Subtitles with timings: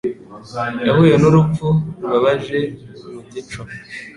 [0.87, 1.67] Yahuye n’urupfu
[1.99, 2.59] rubabaje
[3.11, 3.61] mu gico.